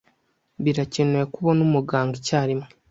[0.63, 2.65] Birakenewe ko ubona umuganga icyarimwe.